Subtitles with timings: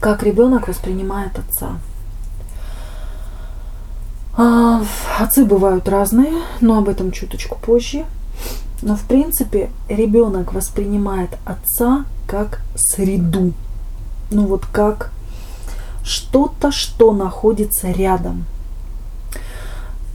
[0.00, 1.78] как ребенок воспринимает отца.
[4.36, 4.82] А,
[5.18, 8.04] отцы бывают разные, но об этом чуточку позже.
[8.82, 13.52] Но в принципе ребенок воспринимает отца как среду.
[14.30, 15.10] Ну вот как
[16.04, 18.44] что-то, что находится рядом.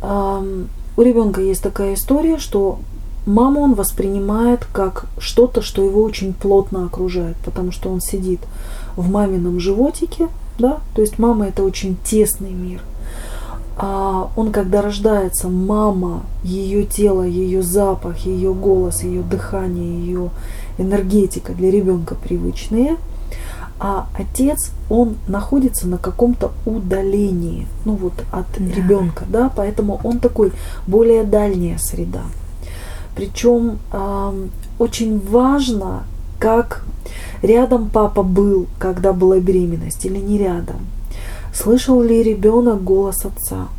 [0.02, 2.80] У ребенка есть такая история, что
[3.26, 8.40] маму он воспринимает как что-то, что его очень плотно окружает, потому что он сидит
[8.96, 10.28] в мамином животике,
[10.60, 12.82] да, то есть мама это очень тесный мир.
[13.76, 20.30] А он, когда рождается, мама, ее тело, ее запах, ее голос, ее дыхание, ее
[20.78, 22.98] энергетика для ребенка привычные,
[23.80, 28.64] а отец, он находится на каком-то удалении, ну вот от да.
[28.74, 30.54] ребенка, да, поэтому он такой
[30.86, 32.22] более дальняя среда.
[33.16, 34.48] Причем э,
[34.80, 36.04] очень важно,
[36.44, 36.84] как
[37.42, 40.82] рядом папа был, когда была беременность, или не рядом.
[41.54, 43.70] Слышал ли ребенок голос отца?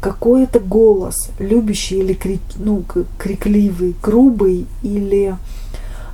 [0.00, 2.82] Какой это голос, любящий или крик, ну,
[3.18, 5.36] крикливый, грубый или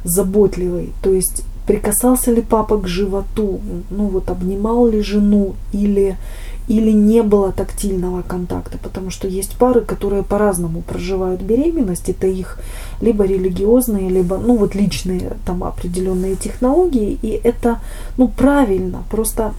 [0.05, 0.93] заботливый?
[1.03, 6.17] То есть прикасался ли папа к животу, ну вот обнимал ли жену или
[6.67, 12.59] или не было тактильного контакта, потому что есть пары, которые по-разному проживают беременность, это их
[13.01, 17.79] либо религиозные, либо, ну вот личные там определенные технологии, и это,
[18.19, 19.55] ну правильно, просто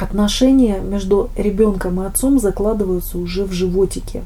[0.00, 4.22] отношения между ребенком и отцом закладываются уже в животике.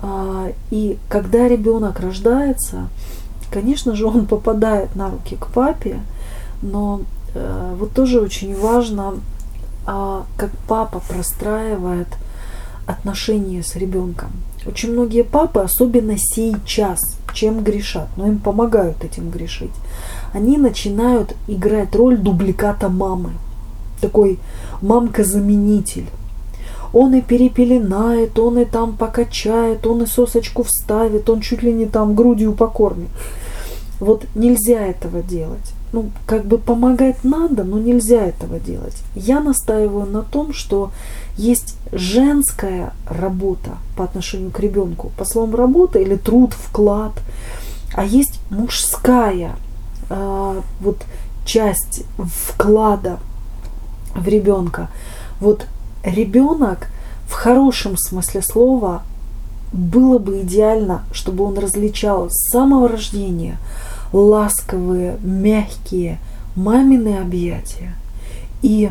[0.00, 2.88] А, и когда ребенок рождается,
[3.52, 6.00] конечно же, он попадает на руки к папе,
[6.62, 7.02] но
[7.34, 9.14] э, вот тоже очень важно
[9.84, 12.08] а, как папа простраивает
[12.86, 14.30] отношения с ребенком.
[14.64, 19.72] Очень многие папы, особенно сейчас, чем грешат, но им помогают этим грешить,
[20.32, 23.30] они начинают играть роль дубликата мамы.
[24.00, 24.38] Такой
[24.80, 26.06] мамка-заменитель.
[26.92, 31.86] Он и перепеленает, он и там покачает, он и сосочку вставит, он чуть ли не
[31.86, 33.08] там грудью покормит.
[34.02, 38.96] Вот нельзя этого делать ну, как бы помогать надо, но нельзя этого делать.
[39.14, 40.90] Я настаиваю на том, что
[41.36, 47.12] есть женская работа по отношению к ребенку, по словам работа или труд, вклад,
[47.94, 49.56] а есть мужская
[50.08, 51.02] э, вот
[51.44, 53.18] часть вклада
[54.14, 54.88] в ребенка.
[55.40, 55.66] Вот
[56.02, 56.88] ребенок
[57.28, 59.02] в хорошем смысле слова
[59.72, 63.58] было бы идеально, чтобы он различал с самого рождения–
[64.12, 66.18] ласковые, мягкие
[66.54, 67.94] мамины объятия
[68.62, 68.90] и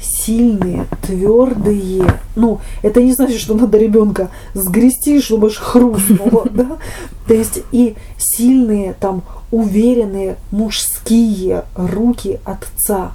[0.00, 2.20] сильные, твердые.
[2.34, 6.78] Ну, это не значит, что надо ребенка сгрести, чтобы аж хрустнуло, да?
[7.26, 13.12] То есть и сильные, там, уверенные мужские руки отца.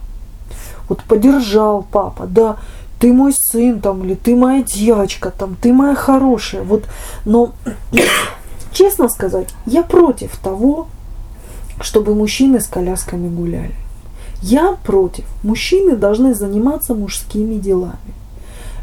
[0.88, 2.57] Вот поддержал папа, да,
[3.00, 6.63] ты мой сын там, или ты моя девочка там, ты моя хорошая.
[6.63, 6.86] Вот,
[7.25, 7.52] но
[8.72, 10.88] честно сказать, я против того,
[11.82, 13.76] чтобы мужчины с колясками гуляли.
[14.42, 15.26] Я против.
[15.44, 17.98] Мужчины должны заниматься мужскими делами.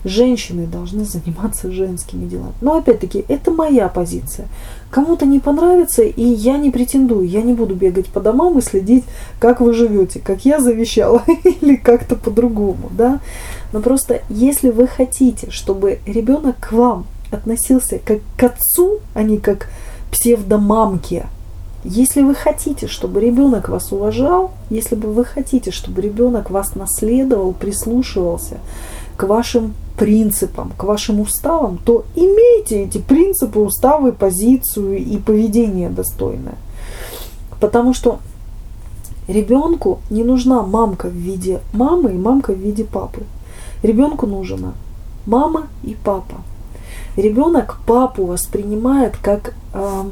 [0.05, 2.53] Женщины должны заниматься женскими делами.
[2.61, 4.49] Но опять-таки, это моя позиция.
[4.91, 7.27] Кому-то не понравится, и я не претендую.
[7.27, 9.05] Я не буду бегать по домам и следить,
[9.39, 12.91] как вы живете, как я завещала, или как-то по-другому.
[12.91, 13.21] Да?
[13.73, 19.39] Но просто, если вы хотите, чтобы ребенок к вам относился как к отцу, а не
[19.39, 19.69] как
[20.11, 21.27] псевдомамке,
[21.85, 27.53] если вы хотите, чтобы ребенок вас уважал, если бы вы хотите, чтобы ребенок вас наследовал,
[27.53, 28.59] прислушивался
[29.17, 36.57] к вашим принципам, к вашим уставам, то имейте эти принципы, уставы, позицию и поведение достойное.
[37.61, 38.19] Потому что
[39.29, 43.25] ребенку не нужна мамка в виде мамы и мамка в виде папы.
[43.83, 44.73] Ребенку нужна
[45.27, 46.37] мама и папа.
[47.17, 50.05] Ребенок папу воспринимает как э,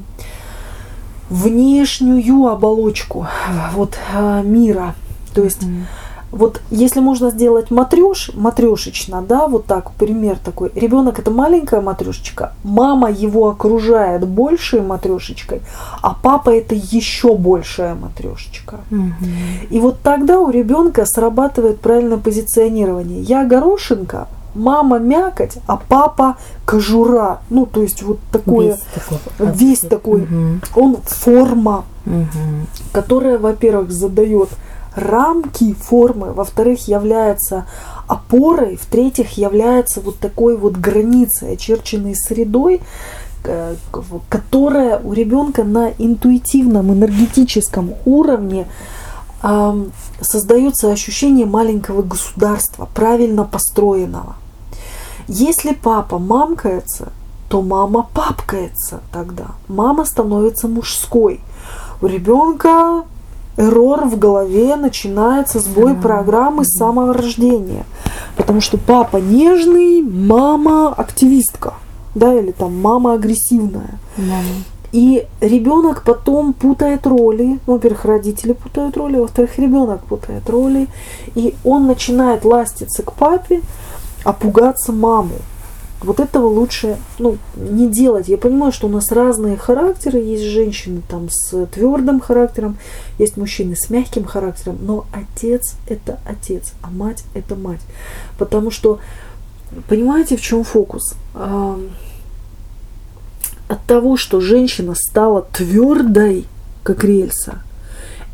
[1.32, 3.26] внешнюю оболочку
[3.72, 4.94] вот а, мира.
[5.34, 5.84] То есть mm.
[6.30, 10.70] вот если можно сделать матрёш, матрешечно, да, вот так пример такой.
[10.74, 15.62] Ребенок это маленькая матрешечка, мама его окружает большей матрешечкой,
[16.02, 18.80] а папа это еще большая матрешечка.
[18.90, 19.68] Mm-hmm.
[19.70, 23.22] И вот тогда у ребенка срабатывает правильное позиционирование.
[23.22, 27.40] Я горошинка, мама мякоть, а папа кожура.
[27.50, 30.60] Ну, то есть вот такое, весь такой, весь такой угу.
[30.74, 32.66] он форма, угу.
[32.92, 34.48] которая, во-первых, задает
[34.94, 37.66] рамки формы, во-вторых, является
[38.06, 42.80] опорой, в-третьих, является вот такой вот границей, очерченной средой,
[43.44, 43.74] э,
[44.28, 48.66] которая у ребенка на интуитивном энергетическом уровне
[49.42, 49.84] э,
[50.20, 54.36] создается ощущение маленького государства, правильно построенного.
[55.28, 57.12] Если папа мамкается,
[57.48, 59.46] то мама папкается тогда.
[59.68, 61.40] Мама становится мужской.
[62.00, 63.04] У ребенка
[63.56, 67.84] эррор в голове начинается сбой программы с самого рождения.
[68.36, 71.74] Потому что папа нежный, мама активистка.
[72.14, 73.98] Да, или там мама агрессивная.
[74.16, 74.40] Да.
[74.92, 77.58] И ребенок потом путает роли.
[77.66, 80.86] Ну, во-первых, родители путают роли, во-вторых, ребенок путает роли.
[81.34, 83.62] И он начинает ластиться к папе,
[84.24, 85.36] а пугаться маму.
[86.00, 88.26] Вот этого лучше ну, не делать.
[88.28, 90.18] Я понимаю, что у нас разные характеры.
[90.18, 92.76] Есть женщины там с твердым характером,
[93.18, 94.78] есть мужчины с мягким характером.
[94.82, 97.82] Но отец это отец, а мать это мать.
[98.36, 98.98] Потому что,
[99.88, 101.14] понимаете, в чем фокус?
[103.72, 106.46] от того, что женщина стала твердой,
[106.82, 107.62] как рельса,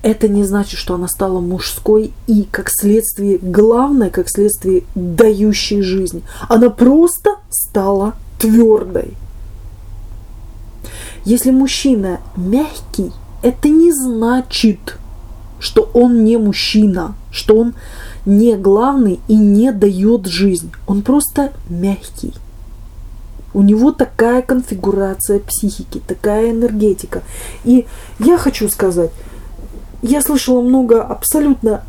[0.02, 6.22] это не значит, что она стала мужской и, как следствие, главное, как следствие, дающей жизнь.
[6.48, 9.14] Она просто стала твердой.
[11.24, 13.12] Если мужчина мягкий,
[13.42, 14.98] это не значит,
[15.58, 17.74] что он не мужчина, что он
[18.24, 20.70] не главный и не дает жизнь.
[20.86, 22.34] Он просто мягкий.
[23.54, 27.22] У него такая конфигурация психики, такая энергетика.
[27.64, 27.86] И
[28.18, 29.10] я хочу сказать,
[30.02, 31.82] я слышала много абсолютно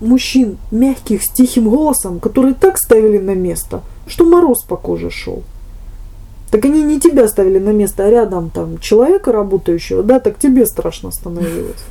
[0.00, 5.42] мужчин мягких с тихим голосом, которые так ставили на место, что мороз по коже шел.
[6.50, 10.66] Так они не тебя ставили на место, а рядом там человека работающего, да, так тебе
[10.66, 11.84] страшно становилось.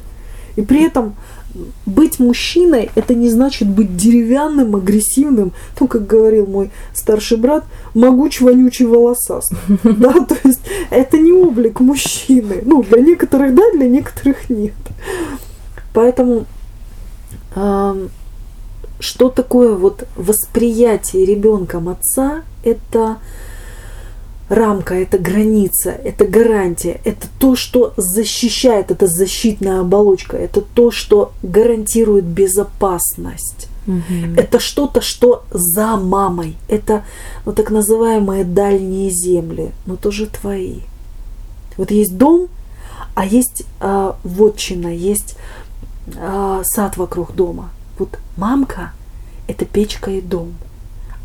[0.55, 1.15] И при этом
[1.85, 8.41] быть мужчиной это не значит быть деревянным, агрессивным, ну, как говорил мой старший брат, могуч,
[8.41, 9.53] вонючий, волосаст.
[9.83, 12.61] Да, то есть это не облик мужчины.
[12.65, 14.73] Ну, для некоторых да, для некоторых нет.
[15.97, 16.45] Поэтому
[18.99, 23.17] что такое вот восприятие ребенком отца, это
[24.47, 31.31] рамка, это граница, это гарантия, это то, что защищает, это защитная оболочка, это то, что
[31.41, 33.67] гарантирует безопасность.
[33.87, 34.35] Угу.
[34.37, 36.57] Это что-то, что за мамой.
[36.67, 37.05] Это
[37.43, 40.81] ну, так называемые дальние земли, но тоже твои.
[41.75, 42.49] Вот есть дом,
[43.15, 45.37] а есть э, вотчина, есть
[46.15, 47.69] э, сад вокруг дома.
[47.99, 48.93] Вот мамка–
[49.47, 50.55] это печка и дом–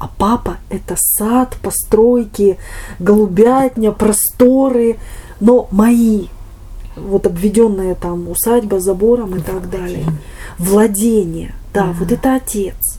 [0.03, 2.59] а папа– это сад, постройки,
[2.99, 4.99] голубятня, просторы,
[5.39, 6.27] но мои,
[6.97, 10.05] вот обведенная там усадьба забором и так далее.
[10.59, 11.93] Владение, да, ага.
[12.01, 12.99] вот это отец.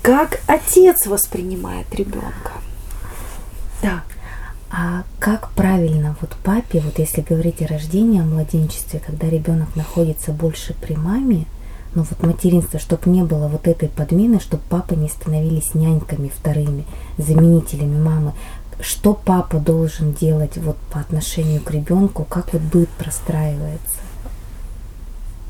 [0.00, 2.52] Как отец воспринимает ребенка?
[3.82, 4.02] Да.
[4.78, 10.32] А как правильно вот папе, вот если говорить о рождении, о младенчестве, когда ребенок находится
[10.32, 11.46] больше при маме,
[11.94, 16.84] но вот материнство, чтобы не было вот этой подмены, чтобы папы не становились няньками вторыми,
[17.16, 18.34] заменителями мамы.
[18.78, 24.00] Что папа должен делать вот по отношению к ребенку, как вот быт простраивается?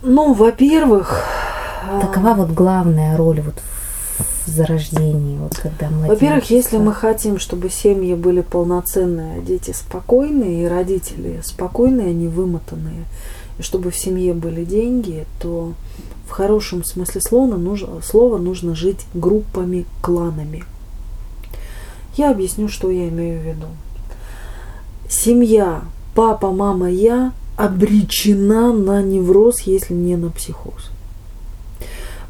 [0.02, 1.24] Ну, во-первых...
[2.00, 3.85] Такова вот главная роль вот в
[4.46, 10.66] зарождении, вот когда Во-первых, если мы хотим, чтобы семьи были полноценные, а дети спокойные, и
[10.66, 13.04] родители спокойные, они вымотанные,
[13.58, 15.72] и чтобы в семье были деньги, то
[16.26, 20.64] в хорошем смысле слова нужно, слова нужно жить группами, кланами.
[22.16, 23.66] Я объясню, что я имею в виду.
[25.08, 25.82] Семья,
[26.14, 30.90] папа, мама, я обречена на невроз, если не на психоз.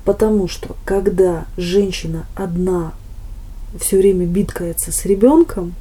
[0.07, 2.95] Потому что когда женщина одна
[3.79, 5.75] все время биткается с ребенком,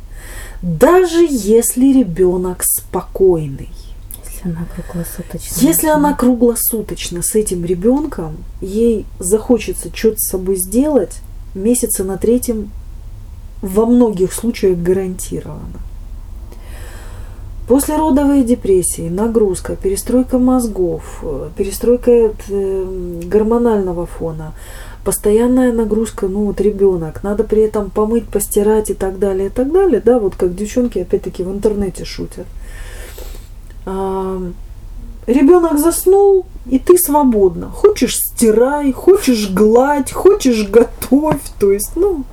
[0.63, 3.69] даже если ребенок спокойный,
[4.43, 5.55] она круглосуточно.
[5.59, 11.19] Если она круглосуточно с этим ребенком, ей захочется что-то с собой сделать,
[11.53, 12.71] месяца на третьем
[13.61, 15.79] во многих случаях гарантированно.
[17.67, 21.23] После родовой депрессии, нагрузка, перестройка мозгов,
[21.57, 24.53] перестройка э, гормонального фона,
[25.03, 29.71] постоянная нагрузка, ну вот ребенок, надо при этом помыть, постирать и так далее, и так
[29.71, 32.45] далее, да, вот как девчонки опять-таки в интернете шутят–
[35.27, 37.69] ребенок заснул, и ты свободна.
[37.69, 41.41] Хочешь стирай, хочешь гладь, хочешь готовь.
[41.59, 42.23] То есть, ну,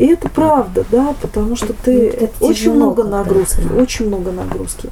[0.00, 3.82] и это правда, да, потому что ты это очень много нагрузки, да.
[3.82, 4.88] очень много нагрузки.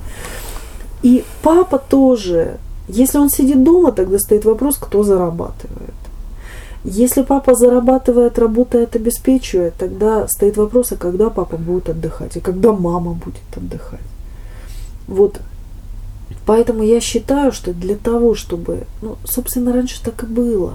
[1.02, 5.94] И папа тоже, если он сидит дома, тогда стоит вопрос, кто зарабатывает.
[6.84, 12.72] Если папа зарабатывает, работает, обеспечивает, тогда стоит вопрос, а когда папа будет отдыхать, и когда
[12.72, 14.00] мама будет отдыхать.
[15.06, 15.40] Вот
[16.44, 20.74] Поэтому я считаю, что для того, чтобы, ну, собственно, раньше так и было.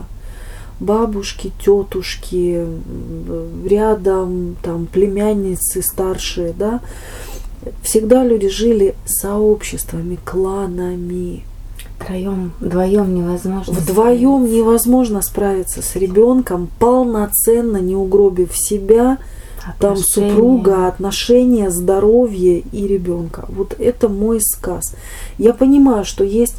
[0.80, 2.65] Бабушки, тетушки,
[3.65, 6.82] рядом там племянницы старшие, да,
[7.82, 11.44] всегда люди жили сообществами, кланами.
[12.00, 13.74] Втроем, вдвоем невозможно.
[13.74, 19.20] Вдвоем невозможно справиться с ребенком, полноценно не угробив себя,
[19.80, 23.46] там супруга, отношения, здоровье и ребенка.
[23.48, 24.96] Вот это мой сказ.
[25.38, 26.56] Я понимаю, что есть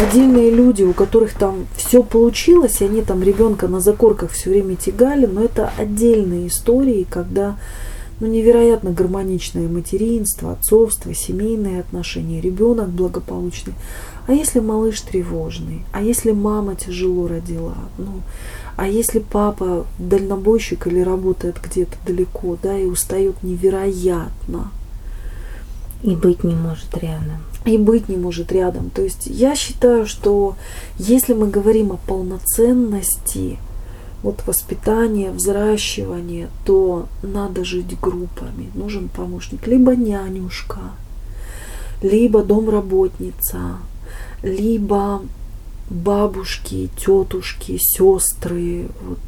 [0.00, 4.76] отдельные люди, у которых там все получилось, и они там ребенка на закорках все время
[4.76, 7.56] тягали, но это отдельные истории, когда
[8.20, 13.74] ну, невероятно гармоничное материнство, отцовство, семейные отношения, ребенок благополучный.
[14.26, 15.84] А если малыш тревожный?
[15.92, 17.76] А если мама тяжело родила?
[17.96, 18.22] Ну,
[18.76, 24.70] а если папа дальнобойщик или работает где-то далеко, да, и устает невероятно?
[26.02, 27.47] И быть не может рядом.
[27.64, 28.90] И быть не может рядом.
[28.90, 30.56] То есть я считаю, что
[30.96, 33.58] если мы говорим о полноценности,
[34.22, 38.70] вот воспитания, взращивания, то надо жить группами.
[38.74, 39.66] Нужен помощник.
[39.66, 40.80] Либо нянюшка,
[42.02, 43.78] либо домработница,
[44.42, 45.22] либо
[45.90, 49.18] бабушки, тетушки, сестры, вот.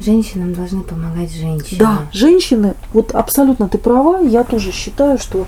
[0.00, 1.78] Женщинам должны помогать женщины.
[1.78, 5.46] Да, женщины, вот абсолютно ты права, я тоже считаю, что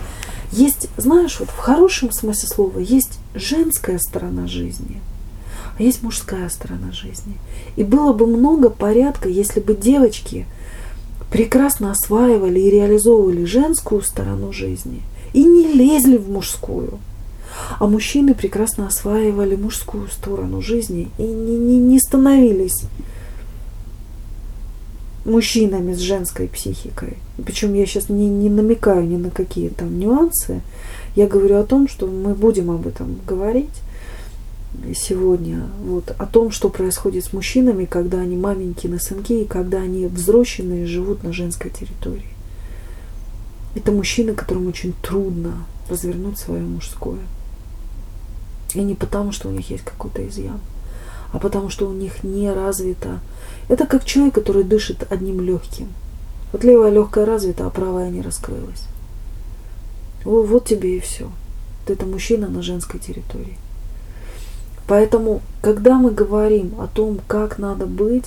[0.53, 5.01] есть, знаешь, вот в хорошем смысле слова, есть женская сторона жизни,
[5.79, 7.35] а есть мужская сторона жизни.
[7.77, 10.47] И было бы много порядка, если бы девочки
[11.31, 16.99] прекрасно осваивали и реализовывали женскую сторону жизни и не лезли в мужскую.
[17.79, 22.85] А мужчины прекрасно осваивали мужскую сторону жизни и не, не, не становились
[25.25, 27.19] мужчинами с женской психикой.
[27.45, 30.61] Причем я сейчас не, не намекаю ни на какие там нюансы.
[31.17, 33.83] Я говорю о том, что мы будем об этом говорить
[34.95, 35.67] сегодня.
[35.85, 40.87] Вот, о том, что происходит с мужчинами, когда они маменькины сынки и когда они взросленные
[40.87, 42.35] живут на женской территории.
[43.75, 47.21] Это мужчины, которым очень трудно развернуть свое мужское.
[48.75, 50.61] И не потому, что у них есть какой-то изъян,
[51.33, 53.21] а потому, что у них не развито.
[53.69, 55.89] Это как человек, который дышит одним легким.
[56.53, 58.85] Вот левая легкая развита, а правая не раскрылась.
[60.25, 61.25] Вот, тебе и все.
[61.25, 63.59] Вот это мужчина на женской территории.
[64.87, 68.27] Поэтому, когда мы говорим о том, как надо быть,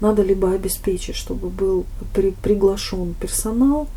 [0.00, 3.88] надо либо обеспечить, чтобы был при, приглашен персонал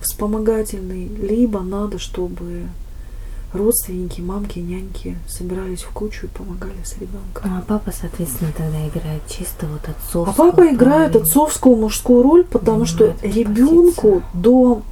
[0.00, 2.68] вспомогательный, либо надо, чтобы
[3.52, 7.42] родственники, мамки, няньки собирались в кучу и помогали с ребенком.
[7.44, 10.28] Ну, а папа, соответственно, тогда играет чисто вот отцовскую.
[10.28, 14.82] А папа играет отцовскую мужскую роль, потому что ребенку до,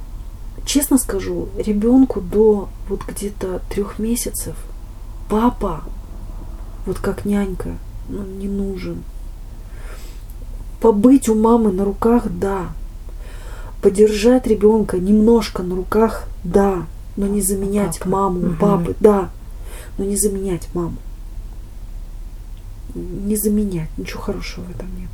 [0.65, 4.55] честно скажу, ребенку до вот где-то трех месяцев
[5.29, 5.81] папа,
[6.85, 7.69] вот как нянька,
[8.09, 9.03] ну, не нужен.
[10.81, 12.67] Побыть у мамы на руках, да.
[13.81, 16.85] Подержать ребенка немножко на руках, да
[17.19, 18.09] но не заменять Папа.
[18.09, 18.55] маму, угу.
[18.55, 19.29] папы, да,
[19.97, 20.95] но не заменять маму.
[22.95, 25.09] Не заменять, ничего хорошего в этом нет.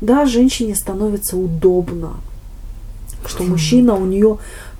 [0.00, 2.14] Да, женщине становится удобно,
[3.26, 4.38] что мужчина у нее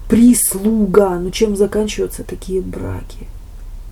[0.08, 1.18] прислуга.
[1.18, 3.26] Но чем заканчиваются такие браки?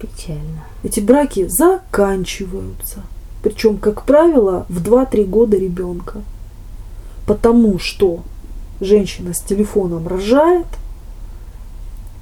[0.00, 0.64] Печально.
[0.85, 3.02] Эти браки заканчиваются.
[3.43, 6.23] Причем, как правило, в 2-3 года ребенка.
[7.26, 8.23] Потому что
[8.81, 10.66] женщина с телефоном рожает–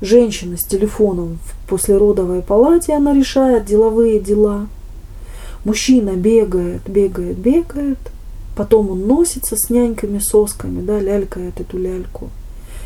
[0.03, 4.67] Женщина с телефоном в послеродовой палате, она решает деловые дела.
[5.65, 7.99] Мужчина бегает, бегает, бегает.
[8.57, 12.31] Потом он носится с няньками, сосками, да, лялькает эту ляльку.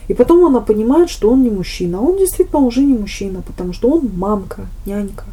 [0.08, 2.02] И потом она понимает, что он не мужчина.
[2.02, 5.24] Он действительно уже не мужчина, потому что он мамка, нянька.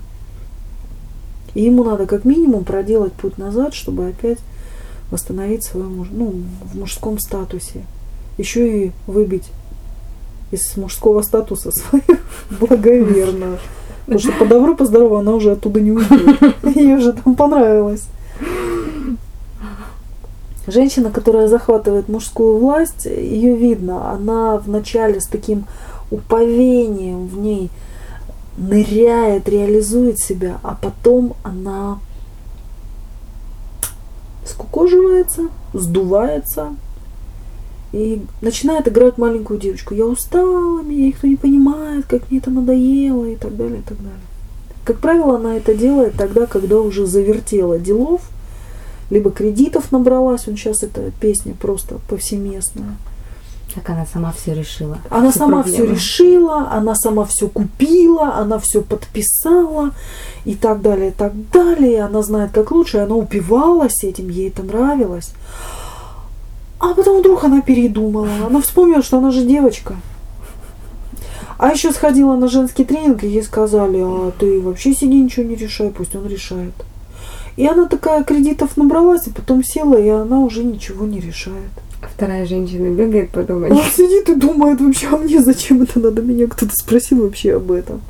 [1.54, 4.40] И ему надо как минимум проделать путь назад, чтобы опять
[5.12, 7.84] восстановить муж, ну, в мужском статусе.
[8.38, 9.50] Еще и выбить
[10.54, 12.18] из мужского статуса своего
[12.60, 13.58] благоверно.
[14.06, 16.56] Потому что по добру, по здорову она уже оттуда не уйдет.
[16.76, 18.06] Ей уже там понравилось.
[20.68, 24.12] Женщина, которая захватывает мужскую власть, ее видно.
[24.12, 25.66] Она вначале с таким
[26.12, 27.70] уповением в ней
[28.58, 32.00] ныряет, реализует себя, а потом она
[34.46, 35.44] скукоживается,
[35.74, 36.76] сдувается,
[37.94, 39.94] и начинает играть маленькую девочку.
[39.94, 43.98] Я устала, меня никто не понимает, как мне это надоело и так далее, и так
[43.98, 44.20] далее.
[44.84, 48.22] Как правило, она это делает тогда, когда уже завертела делов,
[49.12, 52.98] либо кредитов набралась, он сейчас эта песня просто повсеместная,
[53.76, 54.98] Как она сама все решила.
[55.12, 55.86] Она Все сама проблемы.
[55.86, 59.92] все решила, она сама все купила, она все подписала
[60.46, 62.04] и так далее, и так далее.
[62.04, 65.32] Она знает, как лучше, и она упивалась этим, ей это нравилось.
[66.84, 68.28] А потом вдруг она передумала.
[68.46, 69.96] Она вспомнила, что она же девочка.
[71.58, 75.56] А еще сходила на женский тренинг, и ей сказали, а ты вообще сиди, ничего не
[75.56, 76.74] решай, пусть он решает.
[77.56, 81.72] И она такая кредитов набралась, и потом села, и она уже ничего не решает.
[82.02, 83.72] А Вторая женщина бегает подумать.
[83.72, 86.22] Он сидит и думает вообще, а мне зачем это надо?
[86.22, 88.02] Меня кто-то спросил вообще об этом.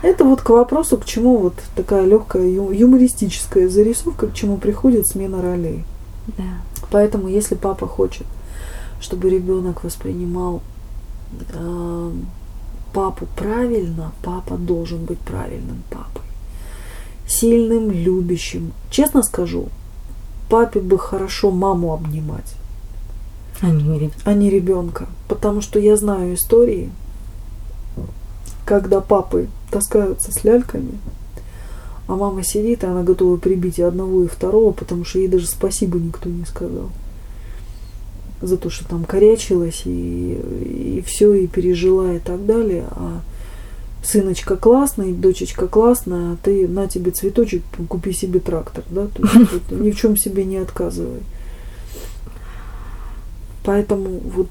[0.00, 5.42] Это вот к вопросу, к чему вот такая легкая юмористическая зарисовка, к чему приходит смена
[5.42, 5.84] ролей.
[6.26, 6.60] Да.
[6.90, 8.26] Поэтому, если папа хочет,
[9.00, 10.62] чтобы ребенок воспринимал
[11.52, 12.12] э,
[12.92, 16.22] папу правильно, папа должен быть правильным папой.
[17.26, 18.72] Сильным, любящим.
[18.90, 19.68] Честно скажу,
[20.48, 22.54] папе бы хорошо маму обнимать
[23.60, 25.06] Они не а не ребенка.
[25.28, 26.90] Потому что я знаю истории,
[28.64, 30.98] когда папы таскаются с ляльками,
[32.10, 35.46] а мама сидит, и она готова прибить и одного, и второго, потому что ей даже
[35.46, 36.90] спасибо никто не сказал.
[38.42, 42.86] За то, что там корячилась и, и все, и пережила, и так далее.
[42.90, 43.20] А
[44.02, 49.06] сыночка классный, дочечка классная, а ты на тебе цветочек, купи себе трактор, да?
[49.06, 51.20] То есть ни в чем себе не отказывай.
[53.62, 54.48] Поэтому вот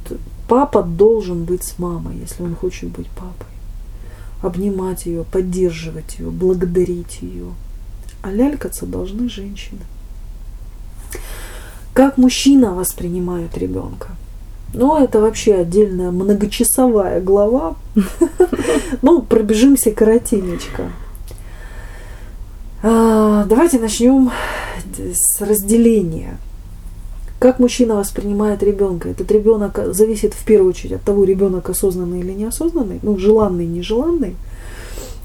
[0.48, 3.48] папа должен быть с мамой, если он хочет быть папой.
[4.42, 7.54] Обнимать ее, поддерживать ее, благодарить ее.
[8.22, 9.82] А лялькаться должны женщины.
[11.94, 14.10] Как мужчина воспринимает ребенка?
[14.74, 17.76] Ну, это вообще отдельная многочасовая глава.
[19.02, 20.92] Ну, пробежимся коротенечко.
[22.84, 24.32] А, Давайте начнем
[24.98, 26.38] с разделения.
[27.40, 29.08] Как мужчина воспринимает ребенка?
[29.10, 34.36] Этот ребенок зависит в первую очередь от того, ребенок осознанный или неосознанный, ну, желанный, нежеланный.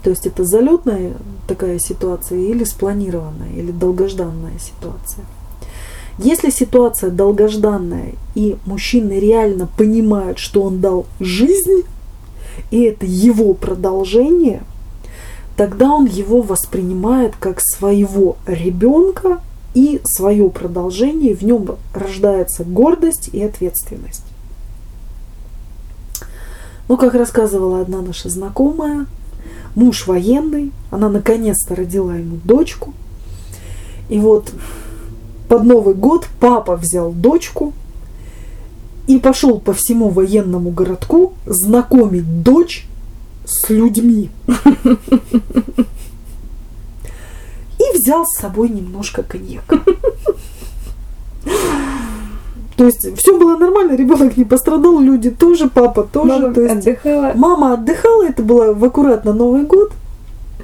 [0.04, 1.14] То есть это залетная
[1.48, 5.24] такая ситуация или спланированная, или долгожданная ситуация.
[6.18, 11.82] Если ситуация долгожданная, и мужчина реально понимает, что он дал жизнь,
[12.70, 14.62] и это его продолжение,
[15.56, 19.40] тогда он его воспринимает как своего ребенка
[19.74, 24.24] и свое продолжение, в нем рождается гордость и ответственность.
[26.88, 29.06] Ну, как рассказывала одна наша знакомая,
[29.74, 32.94] муж военный, она наконец-то родила ему дочку.
[34.08, 34.52] И вот
[35.48, 37.72] под Новый год папа взял дочку
[39.06, 42.86] и пошел по всему военному городку знакомить дочь
[43.44, 44.30] с людьми.
[47.84, 49.80] И взял с собой немножко коньяка.
[52.76, 56.40] То есть все было нормально, ребенок не пострадал, люди тоже, папа тоже.
[56.40, 57.32] Мама то есть отдыхала.
[57.34, 59.92] Мама отдыхала, это было в аккуратно Новый год.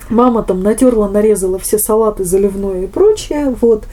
[0.09, 3.85] Мама там натерла, нарезала все салаты, заливное и прочее, вот.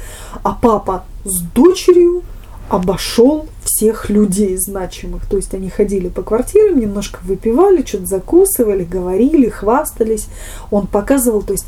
[0.41, 2.23] А папа с дочерью
[2.69, 5.27] обошел всех людей значимых.
[5.27, 10.27] То есть они ходили по квартирам, немножко выпивали, что-то закусывали, говорили, хвастались.
[10.71, 11.67] Он показывал, то есть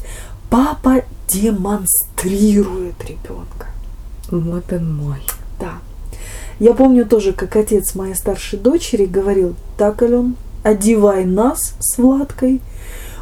[0.50, 3.68] папа демонстрирует ребенка.
[4.30, 5.20] Вот он мой.
[5.60, 5.74] Да.
[6.60, 12.62] Я помню тоже, как отец моей старшей дочери говорил, так, Ален, одевай нас с Владкой,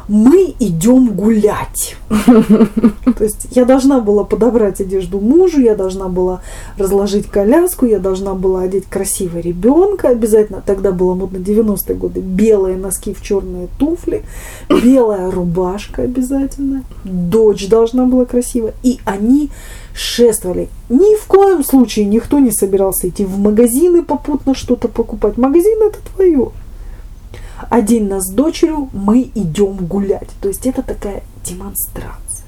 [0.08, 1.96] мы идем гулять.
[2.08, 6.40] То есть я должна была подобрать одежду мужу, я должна была
[6.78, 10.62] разложить коляску, я должна была одеть красиво ребенка обязательно.
[10.64, 12.20] Тогда было модно 90-е годы.
[12.20, 14.22] Белые носки в черные туфли,
[14.68, 16.84] белая рубашка обязательно.
[17.04, 18.72] Дочь должна была красиво.
[18.82, 19.50] И они
[19.94, 20.68] шествовали.
[20.88, 25.36] Ни в коем случае никто не собирался идти в магазины попутно что-то покупать.
[25.36, 26.50] Магазин это твое.
[27.82, 30.28] День нас с дочерью мы идем гулять.
[30.40, 32.46] То есть это такая демонстрация.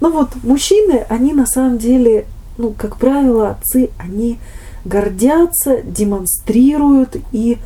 [0.00, 2.26] Ну вот, мужчины, они на самом деле,
[2.58, 4.38] ну, как правило, отцы, они
[4.84, 7.58] гордятся, демонстрируют и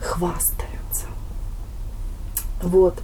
[0.00, 1.06] хвастаются.
[2.62, 2.94] Вот.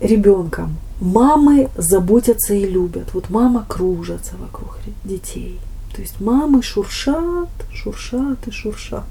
[0.00, 0.76] Ребенком.
[1.00, 3.12] Мамы заботятся и любят.
[3.14, 5.60] Вот мама кружатся вокруг детей.
[5.94, 9.04] То есть мамы шуршат, шуршат и шуршат.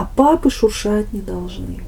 [0.00, 1.80] А папы шуршать не должны.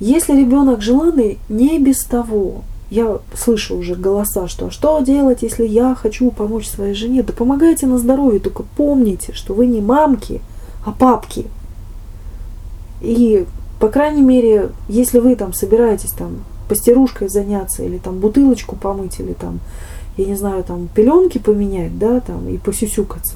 [0.00, 2.62] Если ребенок желанный, не без того.
[2.90, 7.22] Я слышу уже голоса, что «А что делать, если я хочу помочь своей жене?
[7.22, 10.40] Да помогайте на здоровье, только помните, что вы не мамки,
[10.86, 11.44] а папки.
[13.02, 13.44] И,
[13.78, 19.34] по крайней мере, если вы там собираетесь там постирушкой заняться, или там бутылочку помыть, или
[19.34, 19.60] там,
[20.16, 23.34] я не знаю, там пеленки поменять, да, там, и посюсюкаться,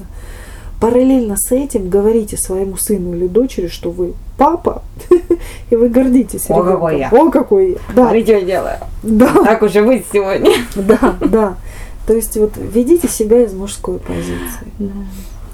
[0.79, 4.83] параллельно с этим говорите своему сыну или дочери, что вы папа,
[5.69, 6.49] и вы гордитесь.
[6.49, 7.09] О, какой я.
[7.09, 7.77] О, какой я.
[7.95, 8.13] Да.
[8.13, 8.77] Я делаю.
[9.03, 9.31] Да.
[9.43, 10.51] Так уже быть сегодня.
[10.75, 11.57] Да, да.
[12.05, 14.71] То есть вот ведите себя из мужской позиции.
[14.79, 14.93] Да.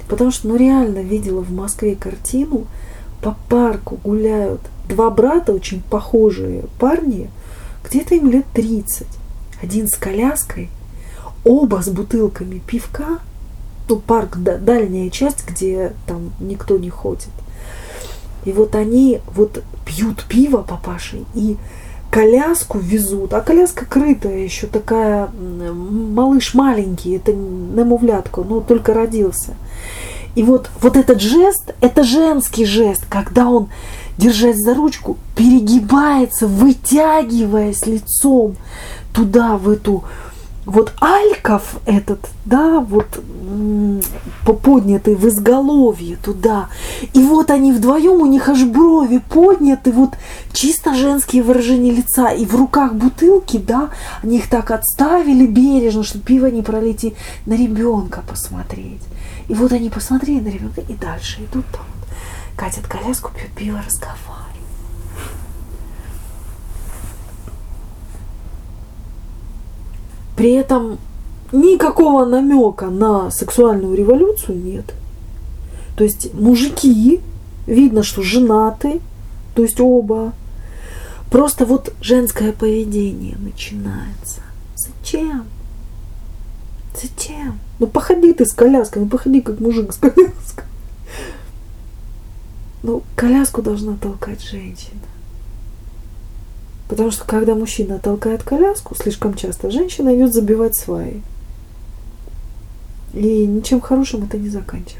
[0.07, 2.65] Потому что, ну реально видела в Москве картину,
[3.21, 7.29] по парку гуляют два брата, очень похожие парни,
[7.85, 9.07] где-то им лет 30.
[9.61, 10.69] Один с коляской,
[11.45, 13.19] оба с бутылками пивка,
[13.95, 17.29] ну, парк, да, дальняя часть, где там никто не ходит.
[18.45, 21.57] И вот они вот пьют пиво папашей и
[22.09, 29.55] коляску везут, а коляска крытая еще такая, малыш маленький, это намовлятку, ну только родился.
[30.35, 33.69] И вот, вот этот жест, это женский жест, когда он,
[34.17, 38.55] держась за ручку, перегибается, вытягиваясь лицом
[39.13, 40.03] туда, в эту,
[40.65, 43.21] вот альков этот, да, вот
[44.61, 46.69] поднятый в изголовье туда.
[47.13, 50.11] И вот они вдвоем, у них аж брови подняты, вот
[50.53, 52.29] чисто женские выражения лица.
[52.29, 53.89] И в руках бутылки, да,
[54.21, 59.01] они их так отставили бережно, чтобы пиво не пролети, на ребенка посмотреть.
[59.49, 61.85] И вот они посмотрели на ребенка и дальше идут там.
[62.55, 64.42] Катят коляску, пьют пиво, разговаривают.
[70.35, 70.97] При этом
[71.51, 74.93] никакого намека на сексуальную революцию нет.
[75.95, 77.21] То есть мужики,
[77.67, 79.01] видно, что женаты,
[79.55, 80.33] то есть оба.
[81.29, 84.41] Просто вот женское поведение начинается.
[84.75, 85.45] Зачем?
[86.99, 87.59] Зачем?
[87.79, 90.63] Ну походи ты с коляской, ну походи как мужик с коляской.
[92.83, 94.99] Ну, коляску должна толкать женщина.
[96.93, 101.23] Потому что когда мужчина толкает коляску, слишком часто женщина идет забивать сваи.
[103.13, 104.99] И ничем хорошим это не заканчивается.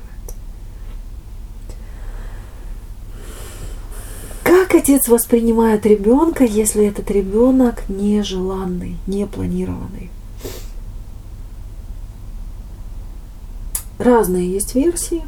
[4.42, 10.10] Как отец воспринимает ребенка, если этот ребенок нежеланный, не планированный?
[14.00, 15.22] Разные есть версии.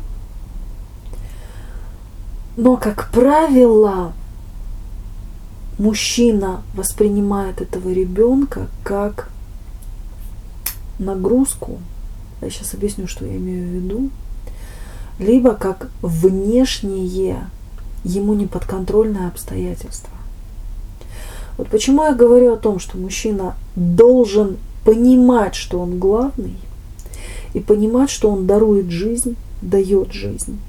[2.57, 4.13] Но, как правило,
[5.77, 9.29] мужчина воспринимает этого ребенка как
[10.99, 11.79] нагрузку.
[12.41, 14.09] Я сейчас объясню, что я имею в виду.
[15.19, 17.47] Либо как внешнее
[18.03, 20.09] ему неподконтрольное обстоятельство.
[21.57, 26.55] Вот почему я говорю о том, что мужчина должен понимать, что он главный,
[27.53, 30.59] и понимать, что он дарует жизнь, дает жизнь.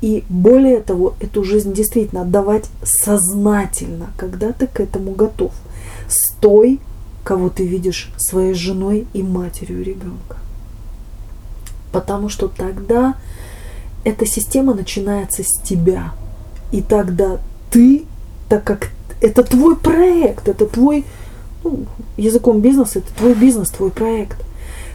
[0.00, 5.52] И более того, эту жизнь действительно отдавать сознательно, когда ты к этому готов.
[6.08, 6.80] С той,
[7.22, 10.38] кого ты видишь своей женой и матерью ребенка.
[11.92, 13.14] Потому что тогда
[14.04, 16.14] эта система начинается с тебя.
[16.72, 17.38] И тогда
[17.70, 18.04] ты,
[18.48, 21.04] так как это твой проект, это твой,
[21.62, 21.84] ну,
[22.16, 24.38] языком бизнеса, это твой бизнес, твой проект,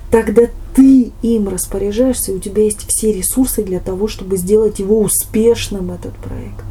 [0.09, 0.43] тогда
[0.75, 5.89] ты им распоряжаешься, и у тебя есть все ресурсы для того, чтобы сделать его успешным,
[5.91, 6.65] этот проект.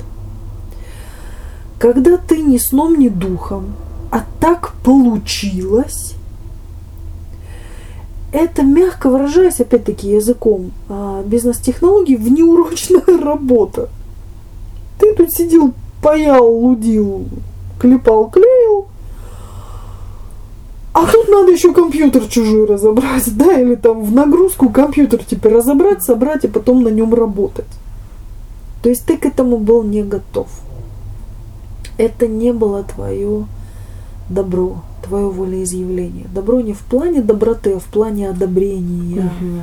[1.78, 3.74] Когда ты ни сном, ни духом,
[4.10, 6.14] а так получилось,
[8.30, 13.88] это, мягко выражаясь, опять-таки языком а, бизнес-технологий, внеурочная работа.
[14.98, 17.26] Ты тут сидел, паял, лудил,
[17.78, 18.86] клепал, клеил,
[20.94, 26.04] а тут надо еще компьютер чужой разобрать, да, или там в нагрузку компьютер теперь разобрать,
[26.04, 27.66] собрать и потом на нем работать.
[28.80, 30.46] То есть ты к этому был не готов.
[31.98, 33.46] Это не было твое
[34.30, 36.26] добро, твое волеизъявление.
[36.33, 39.33] Добро не в плане доброты, а в плане одобрения.
[39.40, 39.62] Угу.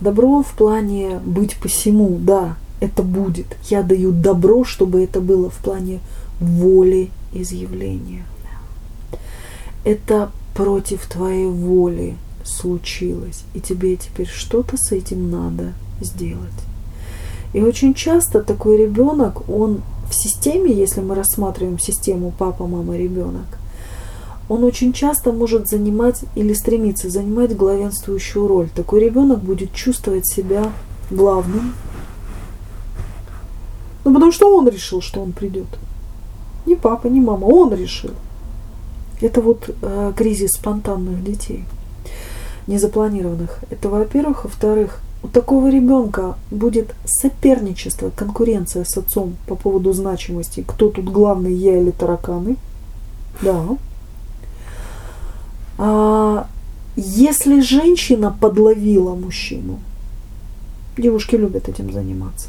[0.00, 3.46] Добро в плане быть посему, да, это будет.
[3.70, 6.00] Я даю добро, чтобы это было в плане
[6.40, 8.24] воли изъявления
[9.84, 16.50] это против твоей воли случилось, и тебе теперь что-то с этим надо сделать.
[17.52, 23.46] И очень часто такой ребенок, он в системе, если мы рассматриваем систему папа, мама, ребенок,
[24.48, 28.68] он очень часто может занимать или стремиться занимать главенствующую роль.
[28.74, 30.70] Такой ребенок будет чувствовать себя
[31.10, 31.74] главным.
[34.04, 35.68] Ну, потому что он решил, что он придет.
[36.66, 38.10] Не папа, не мама, он решил.
[39.22, 41.64] Это вот э, кризис спонтанных детей,
[42.66, 43.60] незапланированных.
[43.70, 44.44] Это, во-первых.
[44.44, 50.64] Во-вторых, у такого ребенка будет соперничество, конкуренция с отцом по поводу значимости.
[50.66, 52.56] Кто тут главный, я или тараканы?
[53.40, 53.62] Да.
[55.78, 56.48] А
[56.96, 59.78] если женщина подловила мужчину,
[60.98, 62.48] девушки любят этим заниматься,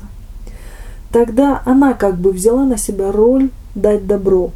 [1.11, 4.51] тогда она как бы взяла на себя роль дать добро.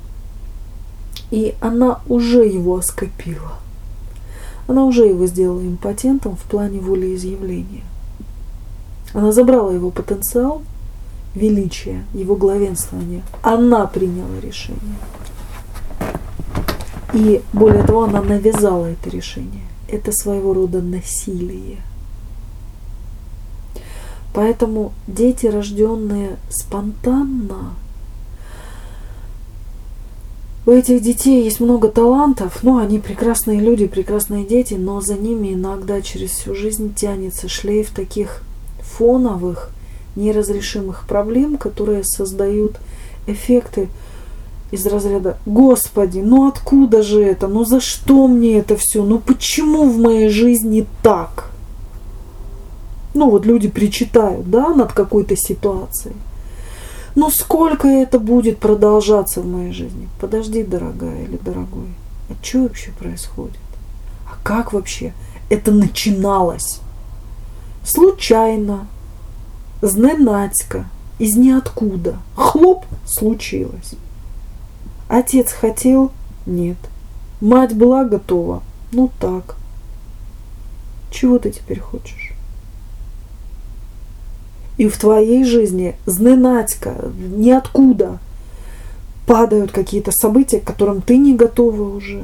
[1.32, 3.54] И она уже его оскопила.
[4.68, 7.84] Она уже его сделала импотентом в плане волеизъявления.
[9.14, 10.62] Она забрала его потенциал,
[11.34, 13.22] величие, его главенствование.
[13.42, 14.98] Она приняла решение.
[17.14, 19.64] И более того, она навязала это решение.
[19.88, 21.78] Это своего рода насилие.
[24.34, 27.74] Поэтому дети, рожденные спонтанно,
[30.68, 35.54] у этих детей есть много талантов, ну, они прекрасные люди, прекрасные дети, но за ними
[35.54, 38.42] иногда через всю жизнь тянется шлейф таких
[38.82, 39.72] фоновых,
[40.18, 42.76] неразрешимых проблем, которые создают
[43.28, 43.88] эффекты
[44.72, 47.48] из разряда «Господи, ну откуда же это?
[47.48, 49.06] Ну за что мне это все?
[49.06, 51.50] Ну почему в моей жизни так?»
[53.14, 56.16] Ну вот люди причитают, да, над какой-то ситуацией.
[57.18, 60.08] Ну сколько это будет продолжаться в моей жизни?
[60.22, 61.88] Подожди, дорогая или дорогой.
[62.30, 63.58] А что вообще происходит?
[64.28, 65.14] А как вообще
[65.50, 66.80] это начиналось?
[67.84, 68.86] Случайно,
[69.82, 70.86] зненацька,
[71.18, 72.20] из ниоткуда.
[72.36, 73.96] Хлоп, случилось.
[75.10, 76.12] Отец хотел?
[76.46, 76.78] Нет.
[77.42, 78.62] Мать была готова?
[78.92, 79.56] Ну так.
[81.10, 82.27] Чего ты теперь хочешь?
[84.78, 88.20] И в твоей жизни зненацька, ниоткуда
[89.26, 92.24] падают какие-то события, к которым ты не готова уже.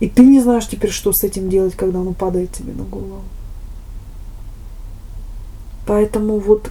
[0.00, 3.22] И ты не знаешь теперь, что с этим делать, когда оно падает тебе на голову.
[5.86, 6.70] Поэтому вот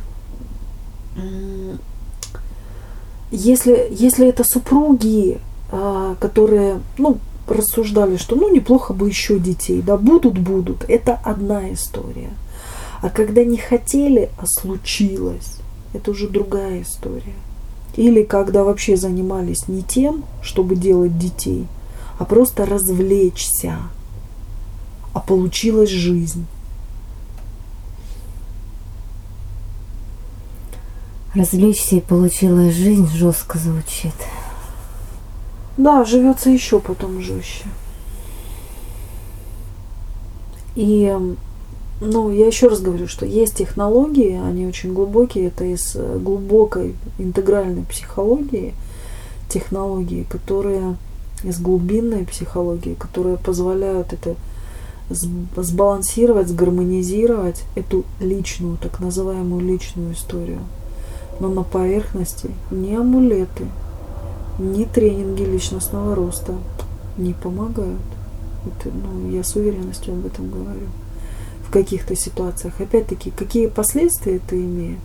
[3.32, 5.40] если, если это супруги,
[5.72, 11.72] а, которые, ну, рассуждали, что ну неплохо бы еще детей, да, будут, будут, это одна
[11.74, 12.30] история.
[13.02, 15.58] А когда не хотели, а случилось,
[15.94, 17.36] это уже другая история.
[17.96, 21.68] Или когда вообще занимались не тем, чтобы делать детей,
[22.18, 23.78] а просто развлечься,
[25.14, 26.46] а получилась жизнь.
[31.34, 34.14] Развлечься и получилась жизнь жестко звучит.
[35.78, 37.66] Да, живется еще потом жестче.
[40.76, 41.16] И
[42.02, 46.96] ну, я еще раз говорю, что есть технологии, они очень глубокие, это из э, глубокой
[47.18, 48.74] интегральной психологии,
[49.50, 50.96] технологии, которые
[51.44, 54.36] из глубинной психологии, которые позволяют это
[55.10, 60.60] сбалансировать, сгармонизировать эту личную, так называемую личную историю.
[61.40, 63.66] Но на поверхности ни амулеты,
[64.58, 66.54] ни тренинги личностного роста
[67.18, 68.00] не помогают.
[68.66, 70.88] Это, ну, я с уверенностью об этом говорю
[71.70, 72.74] в каких-то ситуациях.
[72.80, 75.00] Опять-таки, какие последствия это имеет?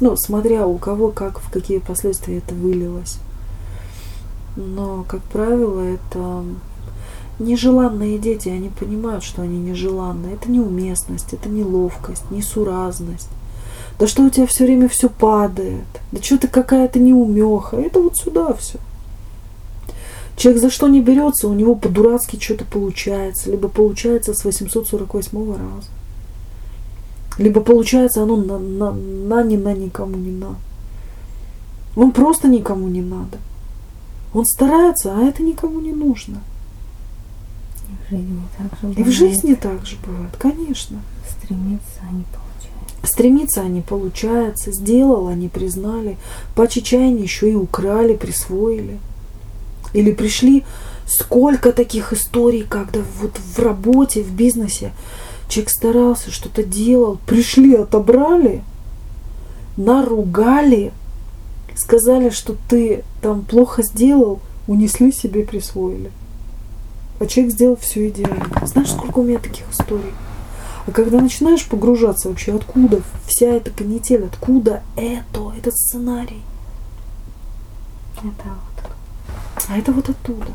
[0.00, 3.18] Ну, смотря у кого как, в какие последствия это вылилось.
[4.56, 6.44] Но, как правило, это
[7.38, 10.34] нежеланные дети, они понимают, что они нежеланные.
[10.34, 13.28] Это неуместность, это неловкость, несуразность.
[14.00, 15.86] Да что у тебя все время все падает?
[16.10, 17.76] Да что ты какая-то неумеха?
[17.76, 18.78] Это вот сюда все.
[20.36, 23.50] Человек за что не берется, у него по-дурацки что-то получается.
[23.50, 25.88] Либо получается с 848 раза.
[27.38, 30.56] Либо получается оно на, на, на не на никому не на.
[31.94, 33.38] Он просто никому не надо.
[34.34, 36.42] Он старается, а это никому не нужно.
[38.10, 41.00] И в жизни так же И в жизни так же бывает, конечно.
[41.28, 43.06] Стремиться, а не получается.
[43.06, 44.72] Стремиться, а не получается.
[44.72, 46.18] Сделал, они признали.
[46.54, 48.98] По чечайне еще и украли, присвоили.
[49.96, 50.62] Или пришли
[51.06, 54.92] сколько таких историй, когда вот в работе, в бизнесе
[55.48, 58.62] человек старался, что-то делал, пришли, отобрали,
[59.78, 60.92] наругали,
[61.74, 66.10] сказали, что ты там плохо сделал, унесли себе, присвоили.
[67.18, 68.66] А человек сделал все идеально.
[68.66, 70.12] Знаешь, сколько у меня таких историй?
[70.86, 76.42] А когда начинаешь погружаться вообще, откуда вся эта канитель, откуда это, этот сценарий?
[78.18, 78.56] Это
[79.68, 80.46] а это вот оттуда.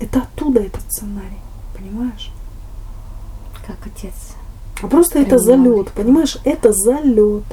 [0.00, 1.40] Это оттуда этот сценарий,
[1.76, 2.30] понимаешь?
[3.66, 4.34] Как отец.
[4.82, 6.38] А просто это залет, понимаешь?
[6.44, 7.44] Это залет.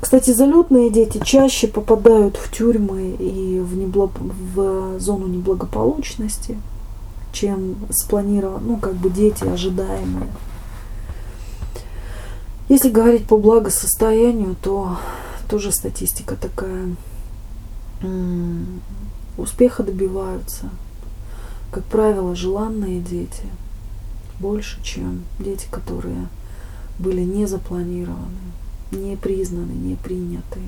[0.00, 4.10] Кстати, залетные дети чаще попадают в тюрьмы и в, неблаг...
[4.18, 6.58] в зону неблагополучности,
[7.32, 10.28] чем спланировано, ну, как бы дети ожидаемые.
[12.68, 14.96] Если говорить по благосостоянию, то
[15.48, 16.94] тоже статистика такая
[19.36, 20.70] успеха добиваются,
[21.70, 23.44] как правило, желанные дети
[24.40, 26.26] больше, чем дети, которые
[26.98, 28.40] были не запланированы,
[28.90, 30.60] не признаны, не приняты.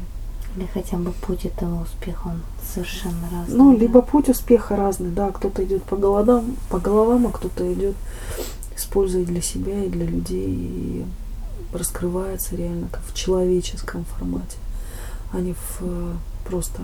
[0.57, 3.57] Или хотя бы путь этого успеха, он совершенно разный.
[3.57, 3.79] Ну, да?
[3.79, 7.97] либо путь успеха разный, да, кто-то идет по головам, по головам, а кто-то идет,
[8.77, 11.05] используя для себя и для людей, и
[11.73, 14.59] раскрывается реально как в человеческом формате,
[15.33, 16.13] а не в э,
[16.47, 16.83] просто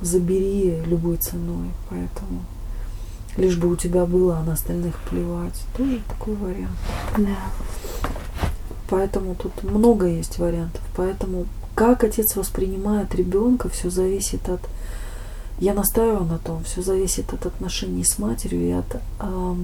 [0.00, 1.70] забери любой ценой.
[1.90, 2.42] Поэтому
[3.36, 5.60] лишь бы у тебя было, а на остальных плевать.
[5.76, 6.76] Тоже такой вариант.
[7.16, 7.36] Да.
[8.90, 10.82] Поэтому тут много есть вариантов.
[10.96, 14.60] Поэтому как отец воспринимает ребенка, все зависит от...
[15.60, 19.54] Я настаиваю на том, все зависит от отношений с матерью и от э,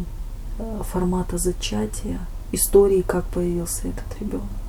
[0.83, 2.21] формата зачатия,
[2.53, 4.64] истории, как появился этот ребенок.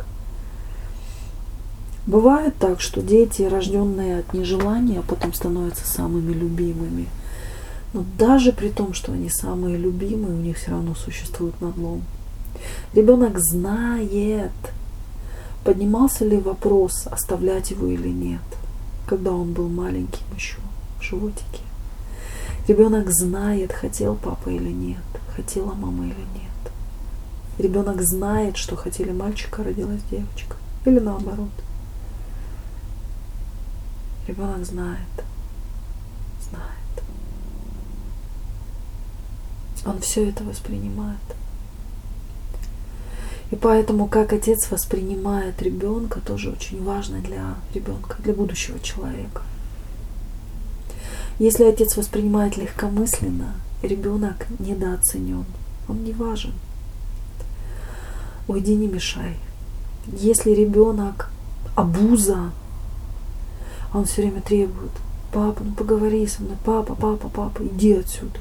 [2.07, 7.07] Бывает так, что дети, рожденные от нежелания, потом становятся самыми любимыми.
[7.93, 12.03] Но даже при том, что они самые любимые, у них все равно существует надлом.
[12.93, 14.51] Ребенок знает,
[15.63, 18.41] поднимался ли вопрос, оставлять его или нет,
[19.07, 20.57] когда он был маленьким еще
[20.99, 21.61] в животике.
[22.67, 25.03] Ребенок знает, хотел папа или нет,
[25.35, 26.45] хотела мама или нет.
[27.57, 30.57] Ребенок знает, что хотели мальчика, родилась девочка.
[30.85, 31.49] Или наоборот.
[34.27, 34.99] Ребенок знает.
[36.49, 37.03] Знает.
[39.85, 41.19] Он все это воспринимает.
[43.51, 49.43] И поэтому, как отец воспринимает ребенка, тоже очень важно для ребенка, для будущего человека.
[51.37, 55.45] Если отец воспринимает легкомысленно, ребенок недооценен,
[55.87, 56.53] он не важен.
[58.47, 59.35] Уйди, не мешай.
[60.07, 61.29] Если ребенок
[63.95, 64.91] абуза, он все время требует,
[65.31, 68.39] папа, ну поговори со мной, папа, папа, папа, иди отсюда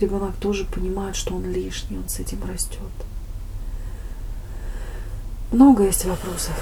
[0.00, 2.80] ребенок тоже понимает, что он лишний, он с этим растет.
[5.52, 6.54] Много есть вопросов.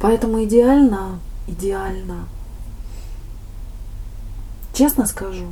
[0.00, 2.26] Поэтому идеально, идеально.
[4.74, 5.46] Честно скажу,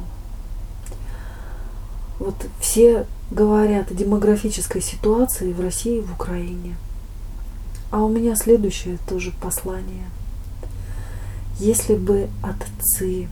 [2.18, 6.76] вот все говорят о демографической ситуации в России и в Украине.
[7.90, 10.06] А у меня следующее тоже послание.
[11.58, 13.28] Если бы отцы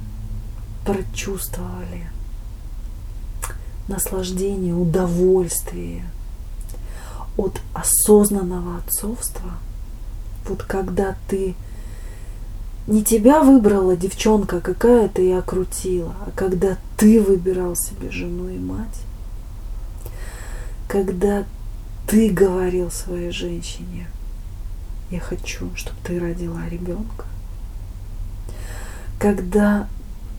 [0.85, 2.11] прочувствовали
[3.87, 6.05] наслаждение, удовольствие
[7.37, 9.53] от осознанного отцовства,
[10.49, 11.55] вот когда ты
[12.89, 19.03] не тебя выбрала девчонка какая-то и окрутила, а когда ты выбирал себе жену и мать,
[20.89, 21.45] когда
[22.09, 24.09] ты говорил своей женщине,
[25.11, 27.25] я хочу, чтобы ты родила ребенка,
[29.19, 29.89] когда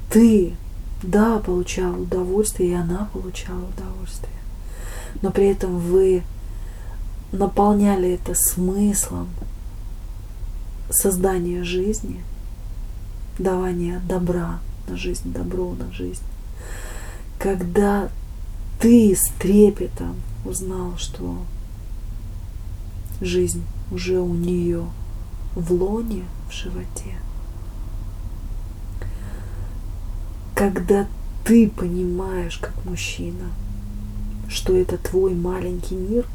[0.09, 0.55] ты,
[1.03, 4.33] да, получал удовольствие, и она получала удовольствие.
[5.21, 6.23] Но при этом вы
[7.31, 9.27] наполняли это смыслом
[10.89, 12.23] создания жизни,
[13.37, 16.23] давания добра на жизнь, добро на жизнь.
[17.37, 18.09] Когда
[18.79, 21.37] ты с трепетом узнал, что
[23.21, 24.85] жизнь уже у нее
[25.55, 27.15] в лоне, в животе–
[30.59, 31.07] когда
[31.45, 33.45] ты понимаешь, как мужчина,
[34.49, 36.25] что это твой маленький мир,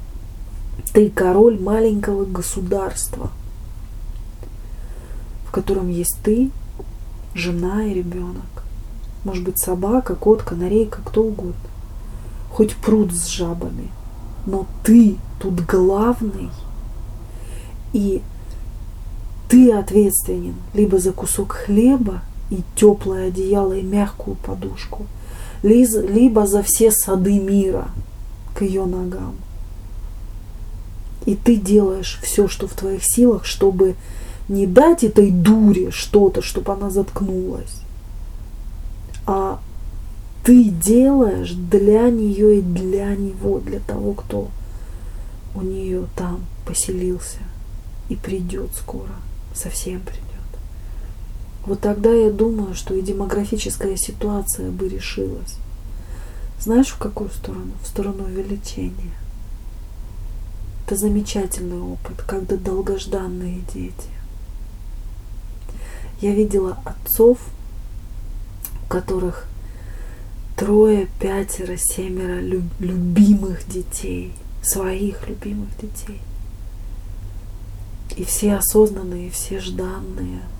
[0.95, 3.31] ты король маленького государства,
[5.47, 6.51] в котором есть ты,
[7.35, 8.65] жена и ребенок.
[9.25, 11.53] Может быть, собака, кот, канарейка, кто угодно.
[12.51, 13.91] Хоть пруд с жабами.
[14.47, 16.49] Но ты тут главный.
[17.95, 18.23] И
[19.49, 25.07] ты ответственен либо за кусок хлеба, и теплое одеяло, и мягкую подушку,
[25.63, 27.89] либо за все сады мира
[28.55, 29.37] к ее ногам.
[31.25, 33.95] И ты делаешь все, что в твоих силах, чтобы
[34.49, 37.81] не дать этой дуре что-то, чтобы она заткнулась,
[39.25, 39.61] а
[40.43, 44.49] ты делаешь для нее и для него, для того, кто
[45.55, 47.39] у нее там поселился
[48.09, 49.13] и придет скоро,
[49.55, 50.25] совсем придет.
[51.67, 55.57] Вот тогда я думаю, что и демографическая ситуация бы решилась.
[56.61, 57.73] Знаешь, в какую сторону?
[57.83, 59.15] В сторону увеличения.
[60.87, 64.11] Это замечательный опыт, когда долгожданные дети.
[66.21, 67.39] Я видела отцов,
[68.85, 69.47] у которых
[70.57, 76.21] трое, пятеро, семеро любимых детей, своих любимых детей.
[78.17, 80.41] И все осознанные, все жданные–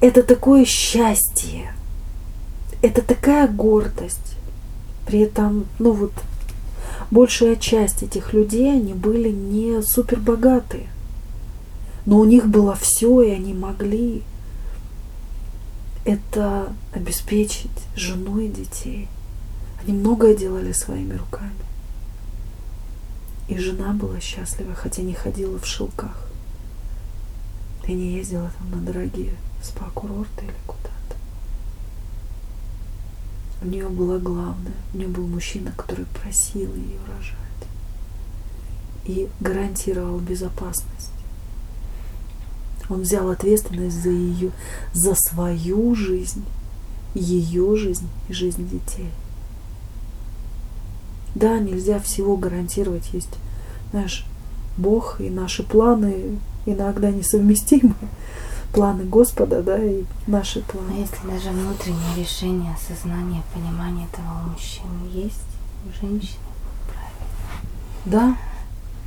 [0.00, 1.74] это такое счастье,
[2.80, 4.36] это такая гордость.
[5.06, 6.12] При этом, ну вот,
[7.10, 10.88] большая часть этих людей, они были не супер богатые.
[12.06, 14.22] Но у них было все, и они могли
[16.06, 19.08] это обеспечить жену и детей.
[19.82, 21.50] Они многое делали своими руками.
[23.50, 26.16] И жена была счастлива, хотя не ходила в шелках.
[27.84, 31.16] И не ездила там на дорогие спа-курорты или куда-то.
[33.60, 34.72] У нее было главное.
[34.94, 37.36] У нее был мужчина, который просил ее рожать.
[39.04, 41.10] И гарантировал безопасность.
[42.88, 44.52] Он взял ответственность за ее,
[44.92, 46.44] за свою жизнь,
[47.16, 49.10] ее жизнь и жизнь детей.
[51.34, 53.12] Да, нельзя всего гарантировать.
[53.12, 53.38] Есть,
[53.92, 54.24] знаешь,
[54.76, 57.94] Бог и наши планы иногда несовместимы.
[58.72, 60.90] Планы Господа, да, и наши планы.
[60.90, 65.42] Но если даже внутреннее решение, осознание, понимание этого у мужчины есть,
[65.84, 66.38] у женщины,
[66.86, 68.04] правильно.
[68.04, 68.36] Да.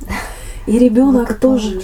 [0.66, 1.80] И ребенок тоже.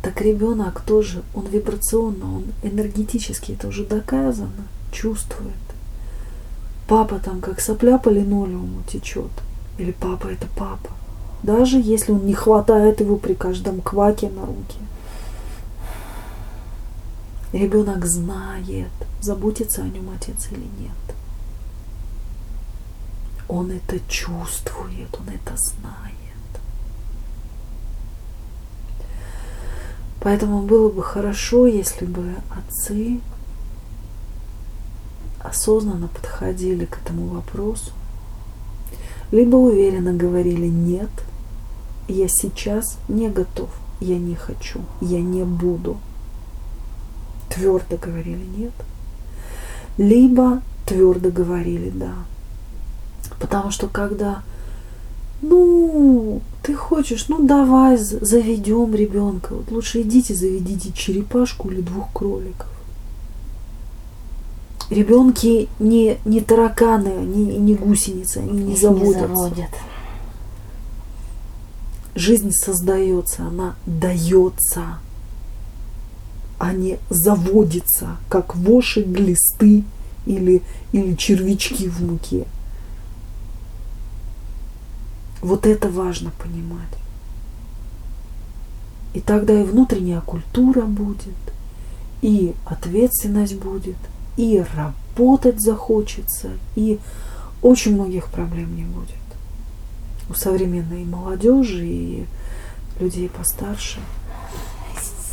[0.00, 5.52] Так ребенок тоже, он вибрационно, он энергетически, это уже доказано, чувствует.
[6.90, 9.30] Папа там как сопля по линолеуму течет.
[9.78, 10.90] Или папа это папа.
[11.44, 14.76] Даже если он не хватает его при каждом кваке на руки.
[17.52, 21.14] Ребенок знает, заботится о нем отец или нет.
[23.46, 26.50] Он это чувствует, он это знает.
[30.20, 33.20] Поэтому было бы хорошо, если бы отцы
[35.40, 37.92] осознанно подходили к этому вопросу,
[39.30, 41.10] либо уверенно говорили «нет,
[42.08, 43.70] я сейчас не готов,
[44.00, 45.98] я не хочу, я не буду».
[47.48, 48.72] Твердо говорили «нет»,
[49.98, 52.14] либо твердо говорили «да».
[53.38, 54.42] Потому что когда
[55.42, 59.54] ну, ты хочешь, ну давай заведем ребенка.
[59.54, 62.68] Вот лучше идите заведите черепашку или двух кроликов.
[64.90, 69.20] Ребенки не, не тараканы, не, не гусеницы, они не заводятся.
[69.20, 69.70] Не заводят.
[72.16, 74.98] Жизнь создается, она дается,
[76.58, 79.84] а не заводится, как воши, глисты
[80.26, 80.60] или,
[80.90, 82.46] или червячки в муке.
[85.40, 86.80] Вот это важно понимать.
[89.14, 91.34] И тогда и внутренняя культура будет,
[92.22, 93.96] и ответственность будет,
[94.36, 96.98] и работать захочется, и
[97.62, 99.08] очень многих проблем не будет.
[100.28, 102.26] У современной молодежи и
[103.00, 103.98] людей постарше–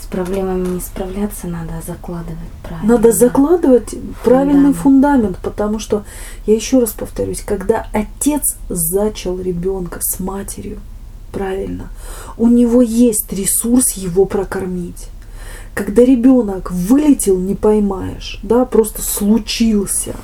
[0.08, 2.96] проблемами не справляться, надо закладывать правильно.
[2.96, 4.78] Надо закладывать правильный фундамент.
[4.78, 6.04] фундамент, потому что,
[6.46, 10.80] я еще раз повторюсь, когда отец зачал ребенка с матерью,
[11.32, 11.90] правильно,
[12.38, 15.10] у него есть ресурс его прокормить.
[15.78, 20.16] Когда ребенок вылетел, не поймаешь, да, просто случился.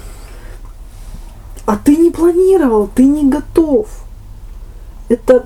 [1.68, 3.88] А ты не планировал, ты не готов.
[5.10, 5.46] Это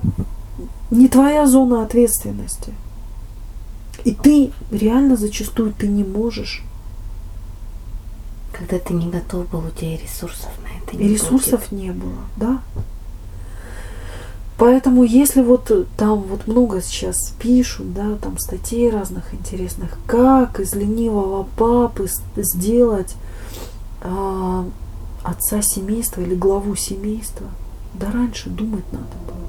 [0.90, 2.72] не твоя зона ответственности.
[4.04, 6.62] И ты реально зачастую ты не можешь.
[8.54, 11.72] Когда ты не готов был, у тебя и ресурсов на это не И ресурсов будет.
[11.72, 12.62] не было, да.
[14.58, 20.74] Поэтому если вот там вот много сейчас пишут, да, там статей разных интересных, как из
[20.74, 23.14] ленивого папы сделать
[24.02, 24.66] а,
[25.22, 27.46] отца семейства или главу семейства,
[27.94, 29.46] да раньше думать надо было.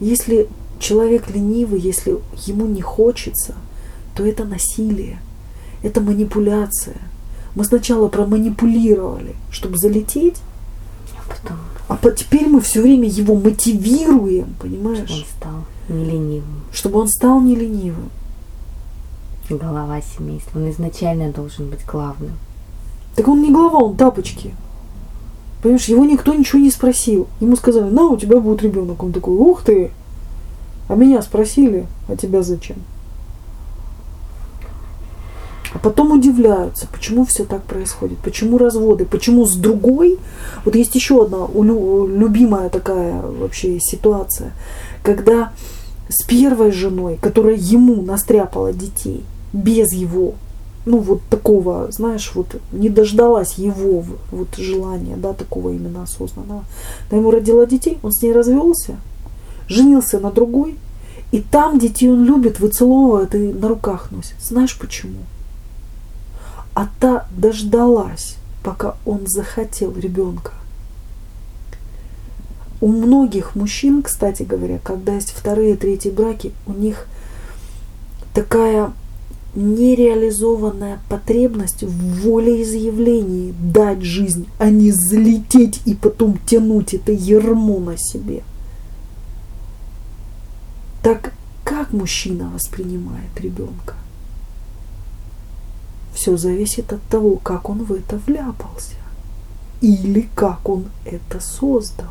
[0.00, 2.16] Если человек ленивый, если
[2.46, 3.54] ему не хочется,
[4.16, 5.18] то это насилие,
[5.82, 6.96] это манипуляция.
[7.54, 10.38] Мы сначала проманипулировали, чтобы залететь,
[11.18, 11.58] а потом...
[11.88, 15.08] А по, теперь мы все время его мотивируем, понимаешь?
[15.08, 16.62] Чтобы он стал не ленивым.
[16.72, 18.10] Чтобы он стал не ленивым.
[19.50, 20.58] Голова семейства.
[20.58, 22.32] Он изначально должен быть главным.
[23.14, 24.54] Так он не глава, он тапочки.
[25.62, 27.26] Понимаешь, его никто ничего не спросил.
[27.40, 29.02] Ему сказали, на, у тебя будет ребенок.
[29.02, 29.90] Он такой, ух ты,
[30.88, 32.76] а меня спросили, а тебя зачем?
[35.74, 40.18] А потом удивляются, почему все так происходит, почему разводы, почему с другой.
[40.64, 44.52] Вот есть еще одна любимая такая вообще ситуация,
[45.02, 45.52] когда
[46.08, 50.34] с первой женой, которая ему настряпала детей, без его,
[50.86, 56.64] ну вот такого, знаешь, вот не дождалась его вот желания, да, такого именно осознанного.
[57.10, 58.96] Она ему родила детей, он с ней развелся,
[59.66, 60.76] женился на другой,
[61.32, 64.36] и там детей он любит, выцеловывает и на руках носит.
[64.40, 65.18] Знаешь почему?
[66.74, 70.52] А та дождалась пока он захотел ребенка.
[72.80, 77.06] У многих мужчин, кстати говоря, когда есть вторые, третьи браки, у них
[78.32, 78.92] такая
[79.54, 87.96] нереализованная потребность в волеизъявлении дать жизнь, а не залететь и потом тянуть это ермо на
[87.96, 88.42] себе.
[91.02, 93.94] Так как мужчина воспринимает ребенка?
[96.14, 98.94] Все зависит от того, как он в это вляпался
[99.80, 102.08] или как он это создал.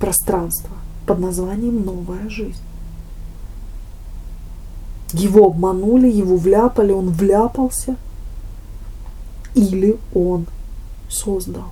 [0.00, 2.62] Пространство под названием «Новая жизнь».
[5.12, 7.96] Его обманули, его вляпали, он вляпался.
[9.54, 10.46] Или он
[11.10, 11.70] создал.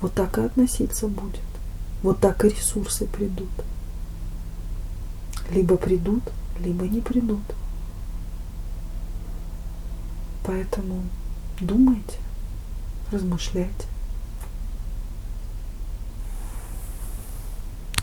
[0.00, 1.42] Вот так и относиться будет.
[2.02, 3.50] Вот так и ресурсы придут.
[5.52, 6.22] Либо придут,
[6.58, 7.42] либо не придут.
[10.44, 11.02] Поэтому
[11.60, 12.18] думайте,
[13.10, 13.86] размышляйте.